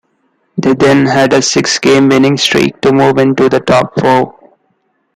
[0.57, 4.33] They then had a six-game winning streak to move into the top four.